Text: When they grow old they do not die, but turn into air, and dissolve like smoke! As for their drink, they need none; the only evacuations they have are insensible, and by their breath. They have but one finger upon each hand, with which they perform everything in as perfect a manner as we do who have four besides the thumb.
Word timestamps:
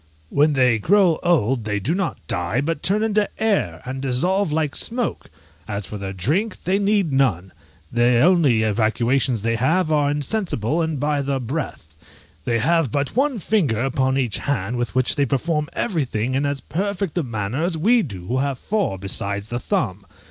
When 0.31 0.53
they 0.53 0.79
grow 0.79 1.19
old 1.21 1.63
they 1.63 1.79
do 1.79 1.93
not 1.93 2.17
die, 2.25 2.59
but 2.59 2.81
turn 2.81 3.03
into 3.03 3.29
air, 3.39 3.83
and 3.85 4.01
dissolve 4.01 4.51
like 4.51 4.75
smoke! 4.75 5.29
As 5.67 5.85
for 5.85 5.99
their 5.99 6.11
drink, 6.11 6.63
they 6.63 6.79
need 6.79 7.11
none; 7.13 7.51
the 7.91 8.17
only 8.21 8.63
evacuations 8.63 9.43
they 9.43 9.57
have 9.57 9.91
are 9.91 10.09
insensible, 10.09 10.81
and 10.81 10.99
by 10.99 11.21
their 11.21 11.39
breath. 11.39 11.99
They 12.45 12.57
have 12.57 12.91
but 12.91 13.15
one 13.15 13.37
finger 13.37 13.81
upon 13.81 14.17
each 14.17 14.39
hand, 14.39 14.75
with 14.77 14.95
which 14.95 15.15
they 15.17 15.27
perform 15.27 15.69
everything 15.73 16.33
in 16.33 16.47
as 16.47 16.61
perfect 16.61 17.15
a 17.19 17.21
manner 17.21 17.61
as 17.63 17.77
we 17.77 18.01
do 18.01 18.23
who 18.25 18.39
have 18.39 18.57
four 18.57 18.97
besides 18.97 19.49
the 19.49 19.59
thumb. 19.59 20.07